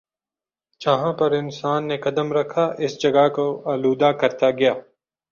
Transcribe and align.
جہاں 0.81 1.11
پر 1.13 1.31
انسان 1.31 1.87
نے 1.87 1.97
قدم 1.97 2.27
رکھا 2.33 2.65
اس 2.77 3.01
جگہ 3.01 3.27
کو 3.35 3.45
آلودہ 3.71 4.11
کرتا 4.21 4.49
گیا 4.51 4.73